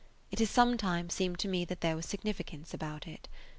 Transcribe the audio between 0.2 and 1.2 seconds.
It has sometimes